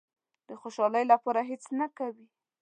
د 0.47 0.49
خوشالۍ 0.61 1.03
لپاره 1.11 1.41
هېڅ 1.49 1.63
نه 1.79 1.87
کوي. 1.97 2.27